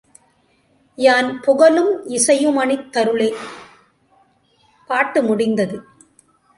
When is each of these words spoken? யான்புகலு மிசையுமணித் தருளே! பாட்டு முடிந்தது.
யான்புகலு 0.97 1.83
மிசையுமணித் 2.09 2.91
தருளே! 2.91 3.29
பாட்டு 4.89 5.19
முடிந்தது. 5.23 5.77